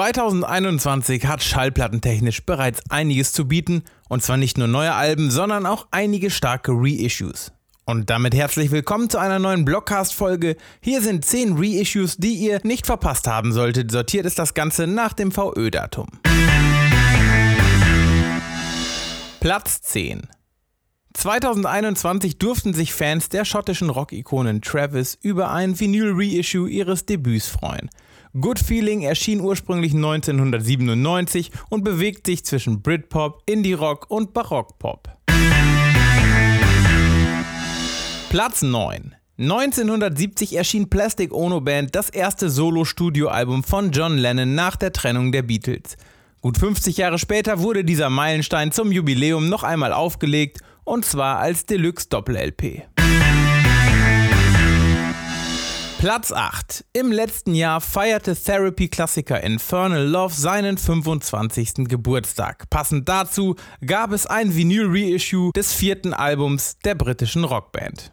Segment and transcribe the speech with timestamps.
[0.00, 5.88] 2021 hat schallplattentechnisch bereits einiges zu bieten, und zwar nicht nur neue Alben, sondern auch
[5.90, 7.52] einige starke Reissues.
[7.84, 10.56] Und damit herzlich willkommen zu einer neuen Blockcast-Folge.
[10.80, 13.90] Hier sind 10 Reissues, die ihr nicht verpasst haben solltet.
[13.90, 16.06] Sortiert ist das Ganze nach dem VÖ-Datum.
[19.40, 20.22] Platz 10
[21.14, 27.90] 2021 durften sich Fans der schottischen Rock-Ikonen Travis über ein Vinyl-Reissue ihres Debüts freuen.
[28.40, 35.08] Good Feeling erschien ursprünglich 1997 und bewegt sich zwischen Britpop, Indie-Rock und Barockpop.
[38.28, 44.92] Platz 9 1970 erschien Plastic Ono Band, das erste Solo-Studioalbum von John Lennon nach der
[44.92, 45.96] Trennung der Beatles.
[46.42, 50.60] Gut 50 Jahre später wurde dieser Meilenstein zum Jubiläum noch einmal aufgelegt
[50.90, 52.82] und zwar als Deluxe Doppel-LP.
[56.00, 56.84] Platz 8.
[56.92, 61.86] Im letzten Jahr feierte Therapy-Klassiker Infernal Love seinen 25.
[61.86, 62.68] Geburtstag.
[62.70, 63.54] Passend dazu
[63.86, 68.12] gab es ein Vinyl-Reissue des vierten Albums der britischen Rockband.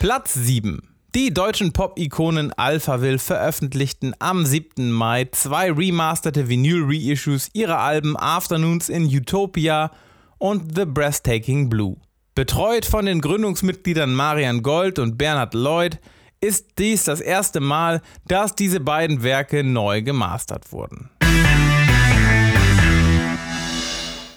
[0.00, 0.93] Platz 7.
[1.14, 4.90] Die deutschen Pop-Ikonen Alphaville veröffentlichten am 7.
[4.90, 9.92] Mai zwei remasterte Vinyl-Reissues ihrer Alben Afternoons in Utopia
[10.38, 11.98] und The Breathtaking Blue.
[12.34, 16.00] Betreut von den Gründungsmitgliedern Marian Gold und Bernhard Lloyd
[16.40, 21.10] ist dies das erste Mal, dass diese beiden Werke neu gemastert wurden.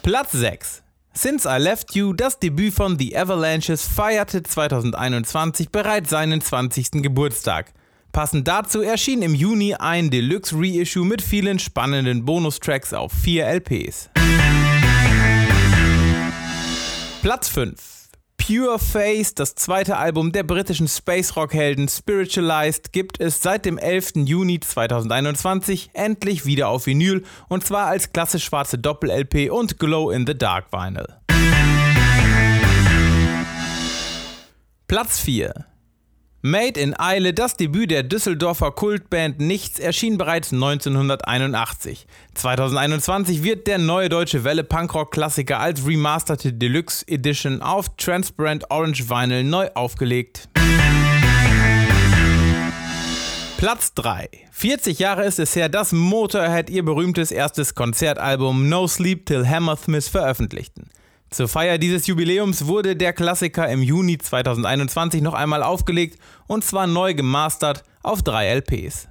[0.04, 0.84] Platz 6
[1.18, 7.02] Since I Left You, das Debüt von The Avalanches, feierte 2021 bereits seinen 20.
[7.02, 7.74] Geburtstag.
[8.12, 14.12] Passend dazu erschien im Juni ein Deluxe Reissue mit vielen spannenden Bonustracks auf vier LPs.
[17.24, 17.97] Platz 5.
[18.48, 23.78] Pure Face, das zweite Album der britischen Space Rock Helden Spiritualized, gibt es seit dem
[23.78, 24.24] 11.
[24.24, 30.26] Juni 2021 endlich wieder auf Vinyl und zwar als klassisch schwarze Doppel-LP und Glow in
[30.26, 31.08] the Dark Vinyl.
[34.88, 35.66] Platz 4.
[36.50, 42.08] Made in Eile, das Debüt der Düsseldorfer Kultband Nichts, erschien bereits 1981.
[42.36, 49.44] 2021 wird der neue deutsche Welle Punkrock-Klassiker als remasterte Deluxe Edition auf Transparent Orange Vinyl
[49.44, 50.48] neu aufgelegt.
[53.58, 54.30] Platz 3.
[54.52, 60.08] 40 Jahre ist es her, dass Motorhead ihr berühmtes erstes Konzertalbum No Sleep Till Hammersmith
[60.08, 60.88] veröffentlichten.
[61.30, 66.88] Zur Feier dieses Jubiläums wurde der Klassiker im Juni 2021 noch einmal aufgelegt und zwar
[66.88, 69.10] neu gemastert auf drei LPs.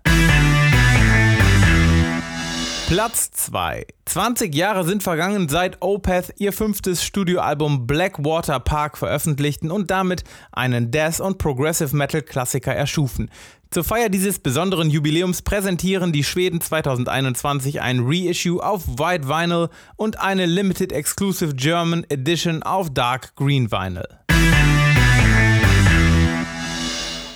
[2.88, 3.84] Platz 2.
[4.04, 10.92] 20 Jahre sind vergangen, seit Opeth ihr fünftes Studioalbum Blackwater Park veröffentlichten und damit einen
[10.92, 13.28] Death- und Progressive Metal Klassiker erschufen.
[13.72, 20.20] Zur Feier dieses besonderen Jubiläums präsentieren die Schweden 2021 ein Reissue auf White Vinyl und
[20.20, 24.25] eine Limited Exclusive German Edition auf Dark Green Vinyl.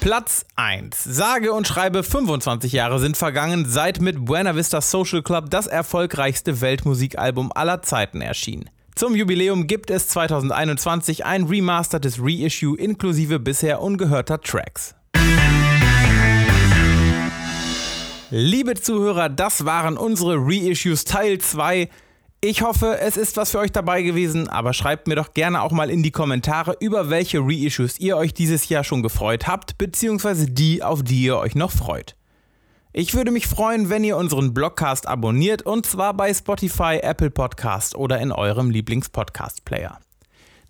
[0.00, 1.04] Platz 1.
[1.04, 6.62] Sage und schreibe 25 Jahre sind vergangen, seit mit Buena Vista Social Club das erfolgreichste
[6.62, 8.70] Weltmusikalbum aller Zeiten erschien.
[8.94, 14.94] Zum Jubiläum gibt es 2021 ein remastertes Reissue inklusive bisher ungehörter Tracks.
[18.30, 21.90] Liebe Zuhörer, das waren unsere Reissues Teil 2.
[22.42, 25.72] Ich hoffe, es ist was für euch dabei gewesen, aber schreibt mir doch gerne auch
[25.72, 30.46] mal in die Kommentare, über welche Reissues ihr euch dieses Jahr schon gefreut habt, beziehungsweise
[30.46, 32.16] die, auf die ihr euch noch freut.
[32.94, 37.94] Ich würde mich freuen, wenn ihr unseren Blogcast abonniert und zwar bei Spotify, Apple Podcast
[37.94, 40.00] oder in eurem Lieblingspodcast-Player.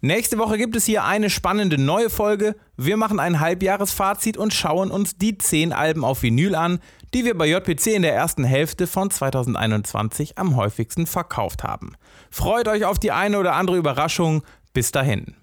[0.01, 2.57] Nächste Woche gibt es hier eine spannende neue Folge.
[2.77, 6.81] Wir machen ein Halbjahresfazit und schauen uns die 10 Alben auf Vinyl an,
[7.15, 11.95] die wir bei JPC in der ersten Hälfte von 2021 am häufigsten verkauft haben.
[12.31, 14.43] Freut euch auf die eine oder andere Überraschung.
[14.73, 15.35] Bis dahin.